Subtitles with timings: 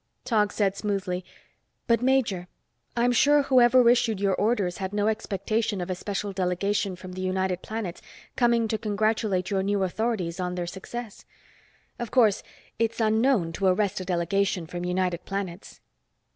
[0.25, 1.23] Tog said smoothly,
[1.85, 2.47] "But, major,
[2.97, 7.21] I'm sure whoever issued your orders had no expectation of a special delegation from the
[7.21, 8.01] United Planets
[8.35, 11.23] coming to congratulate your new authorities on their success.
[11.99, 12.41] Of course,
[12.79, 15.81] it's unknown to arrest a delegation from United Planets."